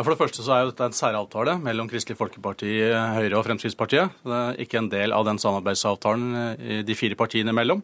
Ja, 0.00 0.04
for 0.06 0.14
det 0.14 0.22
første 0.22 0.40
så 0.40 0.52
er 0.54 0.62
jo 0.62 0.70
dette 0.70 0.86
en 0.88 0.94
særavtale 0.96 1.58
mellom 1.60 1.84
Kristelig 1.90 2.16
Folkeparti, 2.16 2.70
Høyre 2.88 3.36
og 3.36 3.42
Fremskrittspartiet. 3.44 4.14
Det 4.24 4.38
er 4.38 4.60
ikke 4.64 4.78
en 4.80 4.86
del 4.88 5.12
av 5.12 5.26
den 5.28 5.36
samarbeidsavtalen 5.36 6.38
eh, 6.56 6.78
de 6.88 6.96
fire 6.96 7.18
partiene 7.20 7.52
imellom. 7.52 7.82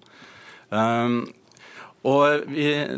Um, 0.70 1.18
og 2.08 2.48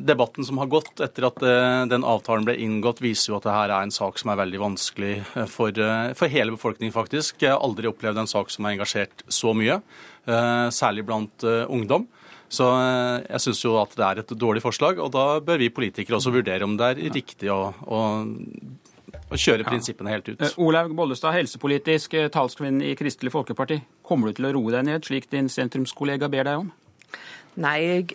Debatten 0.06 0.46
som 0.46 0.60
har 0.62 0.70
gått 0.70 1.02
etter 1.02 1.26
at 1.26 1.42
eh, 1.42 1.80
den 1.90 2.06
avtalen 2.06 2.46
ble 2.46 2.54
inngått, 2.62 3.02
viser 3.02 3.32
jo 3.32 3.40
at 3.40 3.48
dette 3.48 3.64
er 3.64 3.74
en 3.80 3.96
sak 3.96 4.22
som 4.22 4.30
er 4.30 4.38
veldig 4.38 4.62
vanskelig 4.62 5.12
for, 5.50 5.82
for 6.14 6.36
hele 6.36 6.54
befolkningen, 6.54 6.94
faktisk. 6.94 7.42
Jeg 7.42 7.56
har 7.56 7.66
aldri 7.66 7.90
opplevd 7.90 8.22
en 8.22 8.30
sak 8.30 8.54
som 8.54 8.70
har 8.70 8.78
engasjert 8.78 9.26
så 9.26 9.50
mye, 9.50 9.80
særlig 10.78 11.08
blant 11.10 11.42
ungdom. 11.66 12.06
Så 12.48 12.66
eh, 12.72 13.24
jeg 13.28 13.44
syns 13.44 13.60
jo 13.64 13.74
at 13.80 13.94
det 13.96 14.04
er 14.06 14.20
et 14.22 14.36
dårlig 14.40 14.62
forslag, 14.64 15.00
og 15.04 15.12
da 15.12 15.38
bør 15.44 15.60
vi 15.60 15.72
politikere 15.74 16.16
også 16.16 16.32
vurdere 16.32 16.64
om 16.64 16.78
det 16.80 16.92
er 16.94 17.02
riktig 17.12 17.50
å, 17.52 17.60
å, 17.84 18.00
å 19.28 19.38
kjøre 19.38 19.66
prinsippene 19.66 20.12
helt 20.12 20.28
ut. 20.30 20.42
Eh, 20.42 20.56
Olaug 20.62 20.94
Bollestad, 20.96 21.36
helsepolitisk 21.36 22.16
eh, 22.18 22.28
talskvinne 22.32 22.90
i 22.90 22.96
Kristelig 22.98 23.32
Folkeparti. 23.34 23.80
Kommer 24.06 24.30
du 24.30 24.38
til 24.38 24.48
å 24.48 24.52
roe 24.56 24.74
deg 24.74 24.86
ned, 24.88 25.06
slik 25.08 25.30
din 25.32 25.50
sentrumskollega 25.52 26.30
ber 26.32 26.48
deg 26.48 26.64
om? 26.64 26.70
Nei, 27.58 27.78
jeg, 27.82 28.12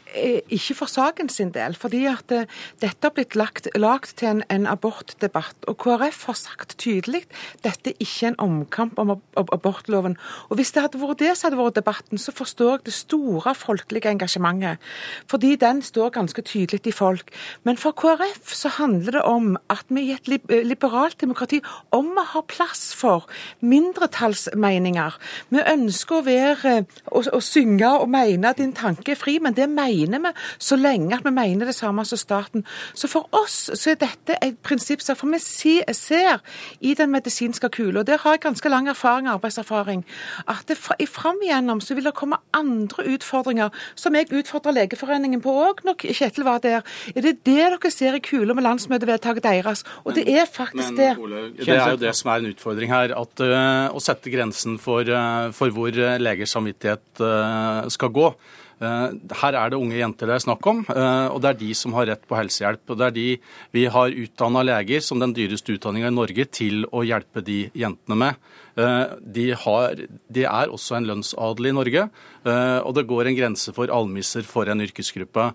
ikke 0.55 0.75
for 0.77 0.87
saken 0.87 1.27
sin 1.29 1.51
del. 1.51 1.75
fordi 1.75 2.05
at 2.07 2.31
uh, 2.31 2.45
dette 2.79 3.03
har 3.03 3.11
blitt 3.11 3.35
lagt, 3.35 3.67
lagt 3.75 4.15
til 4.21 4.29
en, 4.29 4.43
en, 4.49 4.67
abortdebatt. 4.71 5.65
Og 5.67 5.75
KrF 5.83 6.21
har 6.29 6.37
sagt 6.39 6.77
tydelig 6.79 7.25
dette 7.63 7.91
er 7.91 7.99
ikke 7.99 8.31
en 8.31 8.39
omkamp 8.39 8.99
om 8.99 9.11
ab 9.11 9.51
abortloven. 9.51 10.15
Og 10.49 10.55
Hvis 10.55 10.71
det 10.71 10.85
hadde 10.85 11.01
vært 11.01 11.19
det 11.19 11.33
som 11.35 11.49
hadde 11.49 11.59
vært 11.59 11.75
debatten, 11.75 12.17
så 12.17 12.31
forstår 12.31 12.77
jeg 12.77 12.85
det 12.85 12.93
store 12.95 13.55
folkelige 13.55 14.13
engasjementet. 14.15 14.79
Fordi 15.27 15.55
den 15.59 15.81
står 15.81 16.13
ganske 16.15 16.41
tydelig 16.41 16.87
i 16.87 16.95
folk. 16.95 17.33
Men 17.63 17.77
for 17.77 17.91
KrF 17.91 18.53
så 18.55 18.71
handler 18.79 19.19
det 19.19 19.25
om 19.27 19.57
at 19.69 19.83
vi 19.89 20.07
i 20.07 20.15
et 20.15 20.31
liberalt 20.63 21.19
demokrati 21.21 21.59
om 21.91 22.13
vi 22.15 22.25
har 22.31 22.47
plass 22.47 22.93
for 22.95 23.27
mindretallsmeninger. 23.59 25.19
Vi 25.51 25.67
ønsker 25.73 26.21
å 26.21 26.25
være, 26.27 26.77
å 27.11 27.43
synge 27.43 27.91
og 27.99 28.09
mene 28.13 28.53
din 28.57 28.71
tanke 28.77 29.13
er 29.13 29.19
fri 29.19 29.32
fri, 29.33 29.39
men 29.43 29.53
det 29.53 29.69
mener 29.69 30.19
vi 30.19 30.31
så 30.59 30.75
lenge 30.75 31.15
at 31.15 31.25
vi 31.25 31.31
mener 31.31 31.65
det 31.65 31.75
samme 31.75 32.05
som 32.05 32.17
staten. 32.17 32.65
Så 32.93 33.07
for 33.07 33.27
oss 33.31 33.71
så 33.73 33.91
er 33.91 33.99
dette 34.01 34.37
et 34.41 34.57
prinsippsak. 34.63 35.17
For 35.17 35.27
vi 35.27 35.39
ser 35.39 36.41
i 36.81 36.93
den 36.93 37.11
medisinske 37.11 37.69
kula, 37.69 38.01
og 38.01 38.07
der 38.07 38.17
har 38.17 38.33
jeg 38.33 38.41
ganske 38.41 38.69
lang 38.69 38.87
erfaring, 38.87 39.27
arbeidserfaring, 39.27 40.03
at 40.47 40.63
det 40.67 40.77
fra, 40.77 40.95
fram 41.07 41.39
igjennom 41.43 41.81
så 41.81 41.95
vil 41.95 42.05
det 42.05 42.15
komme 42.15 42.37
andre 42.53 43.05
utfordringer, 43.13 43.69
som 43.95 44.15
jeg 44.15 44.31
utfordra 44.31 44.73
Legeforeningen 44.73 45.41
på 45.41 45.51
òg 45.51 45.83
når 45.85 45.99
Kjetil 46.13 46.45
var 46.45 46.59
der. 46.63 46.81
Er 47.15 47.21
det 47.21 47.43
det 47.45 47.53
dere 47.53 47.91
ser 47.91 48.15
i 48.17 48.21
kula 48.23 48.53
med 48.53 48.65
landsmøtevedtaket 48.65 49.43
deres? 49.43 49.83
Og 50.03 50.15
det 50.15 50.25
er 50.29 50.45
faktisk 50.49 50.93
men, 50.93 50.97
det. 50.97 51.11
Ole, 51.19 51.43
det 51.57 51.69
er 51.69 51.91
jo 51.91 52.01
det 52.01 52.15
som 52.17 52.31
er 52.31 52.41
en 52.41 52.53
utfordring 52.53 52.91
her. 52.91 53.13
At, 53.13 53.43
uh, 53.43 53.93
å 53.93 54.01
sette 54.01 54.31
grensen 54.33 54.79
for, 54.81 55.05
uh, 55.07 55.51
for 55.55 55.73
hvor 55.73 55.93
legers 55.93 56.53
samvittighet 56.55 57.21
uh, 57.21 57.85
skal 57.93 58.11
gå. 58.13 58.33
Eh, 58.81 59.09
her 59.41 59.57
er 59.59 59.71
det 59.71 59.79
unge 59.79 59.99
jenter 59.99 60.29
det 60.29 60.37
er 60.37 60.45
snakk 60.45 60.65
om, 60.69 60.81
eh, 60.89 61.27
og 61.29 61.41
det 61.43 61.51
er 61.51 61.59
de 61.61 61.71
som 61.77 61.93
har 61.97 62.07
rett 62.09 62.25
på 62.27 62.37
helsehjelp. 62.37 62.83
Og 62.89 62.99
det 62.99 63.07
er 63.07 63.15
de 63.17 63.27
vi 63.75 63.85
har 63.85 64.17
utdanna 64.25 64.63
leger 64.65 65.03
som 65.05 65.21
den 65.21 65.35
dyreste 65.35 65.77
utdanninga 65.77 66.09
i 66.11 66.17
Norge 66.17 66.47
til 66.51 66.87
å 66.91 67.05
hjelpe 67.05 67.43
de 67.45 67.65
jentene 67.77 68.19
med. 68.25 68.51
Eh, 68.73 69.15
de, 69.35 69.47
har, 69.63 70.03
de 70.33 70.45
er 70.49 70.73
også 70.73 70.97
en 70.97 71.07
lønnsadel 71.09 71.69
i 71.69 71.75
Norge, 71.75 72.07
og 72.43 72.89
det 72.97 73.05
går 73.07 73.29
en 73.29 73.35
grense 73.37 73.71
for 73.71 73.87
almisser 73.95 74.43
for 74.43 74.67
en 74.67 74.83
yrkesgruppe. 74.83 75.45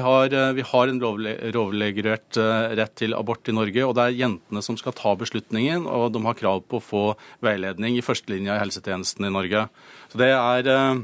Har, 0.00 0.36
vi 0.56 0.64
har 0.64 0.88
en 0.88 1.00
lovregulert 1.52 2.38
rett 2.80 2.94
til 2.96 3.12
abort 3.12 3.50
i 3.52 3.52
Norge, 3.52 3.84
og 3.84 3.92
det 3.98 4.06
er 4.06 4.16
jentene 4.22 4.62
som 4.64 4.78
skal 4.80 4.96
ta 4.96 5.12
beslutningen, 5.20 5.84
og 5.84 6.14
de 6.14 6.22
har 6.24 6.38
krav 6.38 6.62
på 6.64 6.80
å 6.80 6.86
få 6.86 7.02
veiledning 7.44 7.98
i 7.98 8.06
førstelinja 8.06 8.56
i 8.56 8.62
helsetjenesten 8.62 9.28
i 9.28 9.34
Norge. 9.36 9.66
Så 10.10 10.18
det 10.18 10.30
er, 10.34 10.66
eh, 10.66 10.94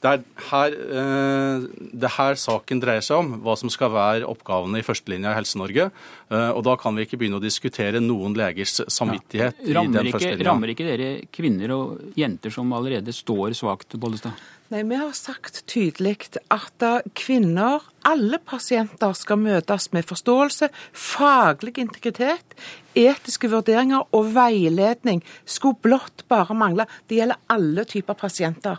det 0.00 0.10
er 0.10 0.22
her, 0.50 0.72
eh, 0.72 1.66
det 1.92 2.10
her 2.16 2.34
saken 2.34 2.80
dreier 2.80 3.04
seg 3.04 3.18
om, 3.18 3.42
hva 3.44 3.56
som 3.60 3.68
skal 3.68 3.90
være 3.92 4.24
oppgavene 4.28 4.80
i 4.80 4.86
førstelinja 4.86 5.32
i 5.32 5.38
Helse-Norge. 5.38 5.90
Eh, 6.30 6.50
og 6.50 6.64
da 6.64 6.76
kan 6.76 6.96
vi 6.96 7.04
ikke 7.04 7.18
begynne 7.20 7.36
å 7.36 7.44
diskutere 7.44 8.00
noen 8.00 8.34
legers 8.34 8.80
samvittighet 8.88 9.60
ja. 9.60 9.68
i 9.68 9.74
den 9.74 9.92
førstelinja. 10.12 10.48
Rammer 10.48 10.72
ikke 10.72 10.88
dere 10.88 11.13
kvinner 11.34 11.72
og 11.74 12.18
jenter 12.18 12.52
som 12.54 12.72
allerede 12.76 13.12
står 13.14 13.56
svakt, 13.58 13.96
Bollestad? 14.00 14.38
Nei, 14.72 14.82
Vi 14.88 14.96
har 14.96 15.12
sagt 15.12 15.66
tydelig 15.68 16.38
at 16.48 16.84
kvinner, 17.14 17.84
alle 18.04 18.38
pasienter, 18.40 19.12
skal 19.12 19.36
møtes 19.40 19.90
med 19.92 20.06
forståelse, 20.08 20.70
faglig 20.92 21.76
integritet, 21.82 22.56
etiske 22.94 23.48
vurderinger 23.50 24.04
og 24.14 24.28
veiledning. 24.36 25.22
Skulle 25.44 25.80
blott 25.82 26.24
bare 26.30 26.54
mangle. 26.56 26.86
Det 27.08 27.18
gjelder 27.18 27.40
alle 27.50 27.84
typer 27.88 28.16
pasienter. 28.16 28.78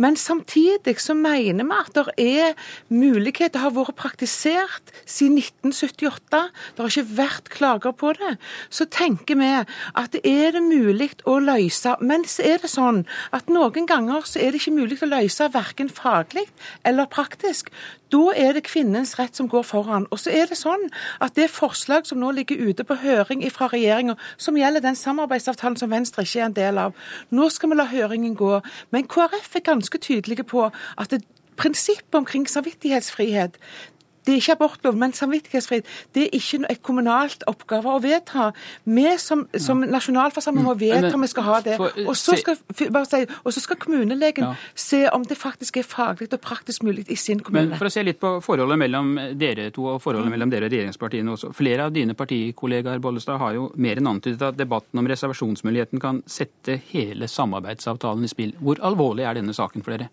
Men 0.00 0.16
samtidig 0.16 0.96
så 1.02 1.14
mener 1.14 1.66
vi 1.66 1.78
at 1.78 1.98
det 1.98 2.14
er 2.16 2.54
mulighet. 2.88 3.52
Det 3.52 3.60
har 3.60 3.74
vært 3.74 3.98
praktisert 4.00 4.94
siden 5.04 5.38
1978. 5.38 6.42
Det 6.76 6.84
har 6.84 6.94
ikke 6.94 7.18
vært 7.18 7.52
klager 7.52 7.92
på 7.92 8.14
det. 8.18 8.36
Så 8.70 8.86
tenker 8.90 9.38
vi 9.38 9.50
at 9.50 10.20
er 10.24 10.56
det 10.56 10.64
mulig 10.64 11.10
å 11.28 11.38
løse. 11.42 11.96
Men 12.00 12.24
så 12.24 12.46
er 12.54 12.62
det 12.62 12.72
sånn 12.72 13.04
at 13.36 13.50
noen 13.52 13.86
ganger 13.86 14.24
så 14.24 14.40
er 14.40 14.54
det 14.54 14.62
ikke 14.62 14.78
mulig 14.78 15.02
å 15.02 15.10
løse 15.10 15.19
løse 15.20 15.48
verken 15.54 15.90
faglig 15.92 16.46
eller 16.84 17.08
praktisk. 17.10 17.70
Da 18.10 18.32
er 18.36 18.54
det 18.56 18.64
kvinnens 18.66 19.18
rett 19.18 19.36
som 19.36 19.48
går 19.48 19.62
foran. 19.62 20.06
Og 20.10 20.18
så 20.18 20.32
er 20.34 20.50
det 20.50 20.58
sånn 20.58 20.88
at 21.22 21.36
det 21.38 21.50
forslag 21.52 22.08
som 22.08 22.20
nå 22.20 22.32
ligger 22.34 22.58
ute 22.70 22.84
på 22.84 22.98
høring 23.02 23.44
fra 23.54 23.70
regjeringa, 23.70 24.16
som 24.36 24.58
gjelder 24.58 24.84
den 24.84 24.98
samarbeidsavtalen 24.98 25.78
som 25.78 25.92
Venstre 25.92 26.26
ikke 26.26 26.40
er 26.40 26.48
en 26.48 26.56
del 26.56 26.78
av, 26.78 26.96
nå 27.30 27.50
skal 27.50 27.70
vi 27.70 27.78
la 27.78 27.86
høringen 27.90 28.34
gå. 28.38 28.60
Men 28.90 29.08
KrF 29.10 29.56
er 29.56 29.68
ganske 29.70 29.98
tydelige 29.98 30.44
på 30.44 30.68
at 30.70 31.14
det 31.14 31.22
prinsippet 31.60 32.16
omkring 32.16 32.46
samvittighetsfrihet 32.48 33.58
det 34.26 34.34
er 34.34 34.40
ikke 34.42 34.56
abortlov, 34.58 34.96
men 35.00 35.14
samvittighetsfrihet. 35.16 35.86
Det 36.14 36.26
er 36.26 36.34
ikke 36.36 36.60
et 36.70 36.82
kommunalt 36.84 37.44
oppgave 37.50 37.94
å 37.94 38.00
vedta. 38.04 38.50
Vi 38.84 39.06
som, 39.22 39.46
som 39.56 39.80
nasjonalforsamling 39.80 40.66
må 40.66 40.74
mm. 40.76 40.80
vedta 40.82 41.12
om 41.16 41.24
vi 41.24 41.30
skal 41.32 41.46
ha 41.46 41.60
det. 41.64 41.78
Og 41.80 42.12
så 42.18 42.36
skal, 42.40 42.58
si, 42.76 43.62
skal 43.64 43.80
kommunelegen 43.80 44.50
ja. 44.50 44.52
se 44.74 45.02
om 45.14 45.24
det 45.26 45.38
faktisk 45.40 45.80
er 45.80 45.88
faglig 45.88 46.30
og 46.36 46.42
praktisk 46.44 46.84
mulig 46.86 47.06
i 47.08 47.16
sin 47.16 47.40
kommune. 47.44 47.72
Men 47.72 47.80
For 47.80 47.88
å 47.88 47.94
se 47.94 48.04
litt 48.04 48.20
på 48.20 48.36
forholdet 48.44 48.80
mellom 48.84 49.14
dere 49.40 49.70
to 49.74 49.88
og 49.94 50.02
forholdet 50.04 50.28
mm. 50.28 50.36
mellom 50.36 50.52
dere 50.52 50.68
og 50.68 50.74
regjeringspartiene 50.76 51.34
også. 51.36 51.54
Flere 51.56 51.88
av 51.88 51.96
dine 51.96 52.16
partikollegaer 52.18 53.00
Bollestad, 53.02 53.40
har 53.40 53.56
jo 53.56 53.70
mer 53.80 54.00
enn 54.00 54.12
antydet 54.12 54.50
at 54.52 54.60
debatten 54.60 55.00
om 55.00 55.08
reservasjonsmuligheten 55.08 56.02
kan 56.02 56.20
sette 56.28 56.80
hele 56.92 57.28
samarbeidsavtalen 57.30 58.26
i 58.26 58.32
spill. 58.32 58.56
Hvor 58.60 58.82
alvorlig 58.84 59.24
er 59.24 59.40
denne 59.40 59.56
saken 59.56 59.86
for 59.86 59.96
dere? 59.96 60.12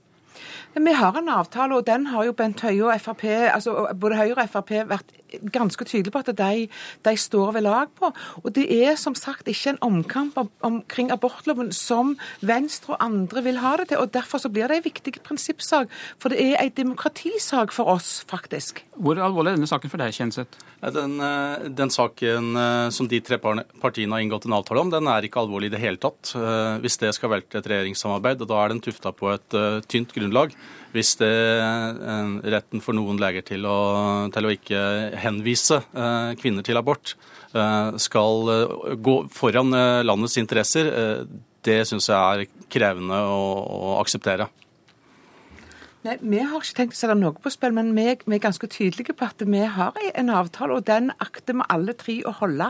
Vi 0.78 0.94
har 0.94 1.18
en 1.18 1.30
avtale, 1.30 1.76
og 1.76 1.88
den 1.88 2.08
har 2.12 2.28
jo 2.28 2.36
Bent 2.38 2.62
Høie 2.62 2.86
og 2.86 3.02
Frp, 3.02 3.24
altså 3.54 3.88
både 4.00 4.20
Høyre 4.20 4.44
og 4.46 4.52
Frp 4.54 4.76
vært 4.90 5.16
ganske 5.54 5.86
tydelig 5.88 6.14
på 6.14 6.22
at 6.24 6.32
de, 6.38 6.68
de, 7.06 7.16
står 7.18 7.54
ved 7.58 7.66
lag 7.68 7.92
på. 8.00 8.12
Og 8.44 8.50
det 8.56 8.68
er 8.72 8.96
som 9.00 9.16
sagt 9.18 9.48
ikke 9.48 9.76
en 9.76 9.82
omkamp 9.86 10.38
om, 10.38 10.52
omkring 10.66 11.12
abortloven 11.12 11.72
som 11.76 12.16
Venstre 12.42 12.96
og 12.96 13.04
andre 13.04 13.44
vil 13.44 13.62
ha 13.64 13.76
det 13.82 13.90
til. 13.92 14.02
og 14.04 14.14
Derfor 14.14 14.42
så 14.44 14.52
blir 14.54 14.68
det 14.68 14.80
en 14.80 14.88
viktig 14.88 15.18
prinsippsak. 15.24 15.92
For 16.20 16.34
det 16.34 16.42
er 16.44 16.62
en 16.62 16.74
demokratisak 16.78 17.76
for 17.76 17.90
oss, 17.98 18.24
faktisk. 18.30 18.84
Hvor 18.98 19.20
alvorlig 19.22 19.54
er 19.54 19.60
denne 19.60 19.70
saken 19.70 19.92
for 19.92 20.02
deg, 20.02 20.16
Kjenseth? 20.16 20.68
Den, 20.78 21.20
eh, 21.20 21.70
den, 21.74 21.90
saken 21.90 22.56
eh, 22.56 22.90
som 22.94 23.08
de 23.10 23.20
tre 23.26 23.40
partiene 23.42 24.14
har 24.14 24.22
inngått 24.22 24.46
en 24.46 24.58
avtale 24.60 24.84
om, 24.84 24.92
den 24.94 25.10
er 25.10 25.26
ikke 25.26 25.42
alvorlig 25.42 25.72
i 25.72 25.74
det 25.74 25.82
hele 25.82 25.98
tatt. 26.02 26.36
Eh, 26.38 26.78
hvis 26.84 27.00
det 27.02 27.16
skal 27.18 27.34
velte 27.34 27.58
et 27.58 27.70
regjeringssamarbeid, 27.70 28.44
og 28.44 28.52
da 28.52 28.60
er 28.62 28.74
den 28.74 28.84
tufta 28.86 29.14
på 29.14 29.32
et 29.34 29.58
tynt 29.90 30.14
grunnlag 30.14 30.54
hvis 30.96 31.18
det 31.20 31.30
retten 32.48 32.82
for 32.82 32.96
noen 32.96 33.20
leger 33.22 33.44
til 33.46 33.68
å, 33.70 33.78
til 34.34 34.48
å 34.48 34.54
ikke 34.54 34.80
henvise 35.22 35.82
eh, 35.82 36.32
kvinner 36.40 36.66
til 36.66 36.80
abort 36.80 37.16
eh, 37.54 37.98
skal 38.02 38.54
eh, 38.54 38.96
gå 39.04 39.18
foran 39.34 39.74
landets 40.06 40.38
interesser, 40.42 40.92
det 41.68 41.82
syns 41.90 42.08
jeg 42.08 42.18
er 42.48 42.64
krevende 42.72 43.18
å, 43.28 43.42
å 43.60 43.98
akseptere. 44.02 44.48
Nei, 46.08 46.16
Vi 46.22 46.40
har 46.40 46.64
ikke 46.64 46.76
tenkt 46.78 46.96
å 46.96 47.00
sette 47.02 47.16
noe 47.18 47.36
på 47.36 47.52
spill, 47.52 47.74
men 47.76 47.90
vi, 47.96 48.06
vi, 48.24 48.36
er 48.38 48.44
ganske 48.44 48.68
tydelige 48.72 49.16
på 49.18 49.28
at 49.28 49.42
vi 49.44 49.64
har 49.76 49.96
en 50.14 50.30
avtale, 50.32 50.78
og 50.78 50.86
den 50.88 51.10
akter 51.24 51.58
vi 51.58 51.66
alle 51.74 51.96
tre 52.00 52.16
å 52.28 52.32
holde. 52.40 52.70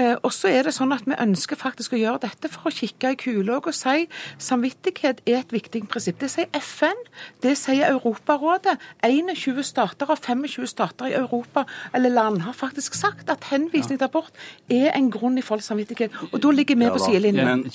Eh, 0.00 0.14
og 0.14 0.30
så 0.32 0.48
er 0.52 0.64
det 0.66 0.72
sånn 0.76 0.94
at 0.94 1.04
Vi 1.08 1.16
ønsker 1.18 1.58
faktisk 1.58 1.92
å 1.96 2.00
gjøre 2.00 2.22
dette 2.22 2.48
for 2.48 2.70
å 2.70 2.72
kikke 2.72 3.10
i 3.12 3.18
kula 3.18 3.58
og 3.58 3.68
si 3.76 4.06
samvittighet 4.40 5.20
er 5.26 5.40
et 5.42 5.52
viktig 5.52 5.82
prinsipp. 5.90 6.20
Det 6.22 6.30
sier 6.32 6.48
FN, 6.56 7.00
det 7.44 7.56
sier 7.60 7.90
Europarådet. 7.90 8.78
21 9.02 9.66
stater 9.66 10.08
av 10.08 10.22
25 10.22 10.70
stater 10.70 11.10
i 11.10 11.16
Europa 11.18 11.66
eller 11.92 12.14
land 12.14 12.44
har 12.46 12.56
faktisk 12.56 12.96
sagt 12.96 13.28
at 13.32 13.50
henvisning 13.50 13.98
til 13.98 14.06
abort 14.06 14.32
er 14.70 14.92
en 14.94 15.10
grunn 15.12 15.36
i 15.40 15.44
folks 15.44 15.68
samvittighet. 15.68 16.14
Og 16.30 16.38
da 16.40 16.54
ligger 16.54 16.78
vi 16.78 16.88
ja, 16.88 16.94
på 16.94 17.02
sidelinjen. 17.02 17.66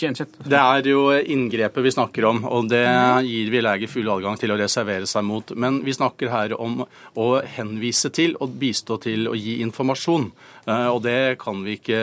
Det 0.47 0.63
er 0.63 0.89
jo 0.89 1.03
inngrepet 1.19 1.85
vi 1.85 1.93
snakker 1.93 2.29
om, 2.31 2.41
og 2.47 2.71
det 2.71 2.85
gir 3.27 3.53
vi 3.53 3.63
leger 3.67 3.91
full 3.91 4.09
adgang 4.15 4.39
til 4.39 4.55
å 4.55 4.59
reservere 4.59 4.87
reservere 4.88 5.08
seg 5.08 5.25
mot. 5.25 5.51
Men 5.56 5.82
vi 5.84 5.94
snakker 5.94 6.32
her 6.32 6.56
om 6.60 6.86
å 7.15 7.27
henvise 7.44 8.10
til 8.13 8.36
og 8.39 8.56
bistå 8.60 8.98
til 9.03 9.27
å 9.27 9.36
gi 9.36 9.60
informasjon. 9.62 10.32
Eh, 10.67 10.88
og 10.88 11.01
det 11.03 11.38
kan 11.39 11.63
vi 11.63 11.77
ikke 11.77 12.00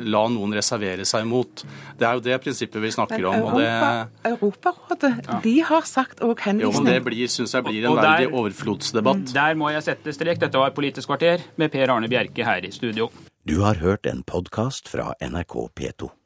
la 0.00 0.24
noen 0.28 0.54
reservere 0.54 1.04
seg 1.04 1.26
mot. 1.26 1.64
Det 1.98 2.06
er 2.06 2.18
jo 2.18 2.24
det 2.24 2.40
prinsippet 2.42 2.82
vi 2.82 2.92
snakker 2.94 3.24
om. 3.24 3.38
Europa, 3.38 3.58
det... 3.58 4.32
Europarådet 4.32 5.14
ja. 5.26 5.40
de 5.44 5.56
har 5.70 5.88
sagt 5.88 6.22
òg 6.22 6.44
henvisning. 6.46 6.74
Jo, 6.74 6.84
men 6.84 6.92
Det 6.92 7.00
blir, 7.06 7.26
synes 7.28 7.54
jeg 7.54 7.66
blir 7.66 7.86
en 7.86 7.96
der, 7.96 8.02
verdig 8.02 8.32
overflodsdebatt. 8.34 9.24
Mm, 9.28 9.34
der 9.34 9.58
må 9.58 9.72
jeg 9.74 9.86
sette 9.86 10.14
strek. 10.16 10.42
Dette 10.42 10.60
var 10.60 10.74
Politisk 10.78 11.10
kvarter 11.10 11.42
med 11.58 11.72
Per 11.72 11.90
Arne 11.90 12.10
Bjerke 12.10 12.46
her 12.46 12.64
i 12.66 12.70
studio. 12.74 13.10
Du 13.48 13.62
har 13.64 13.80
hørt 13.80 14.06
en 14.06 14.22
podkast 14.26 14.90
fra 14.92 15.14
NRK 15.24 15.54
P2. 15.74 16.18